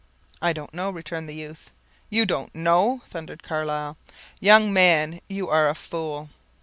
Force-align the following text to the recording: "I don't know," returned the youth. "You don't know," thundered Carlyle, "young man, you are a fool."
"I 0.41 0.51
don't 0.51 0.73
know," 0.73 0.89
returned 0.89 1.29
the 1.29 1.35
youth. 1.35 1.71
"You 2.09 2.25
don't 2.25 2.55
know," 2.55 3.03
thundered 3.07 3.43
Carlyle, 3.43 3.97
"young 4.39 4.73
man, 4.73 5.21
you 5.27 5.47
are 5.47 5.69
a 5.69 5.75
fool." 5.75 6.31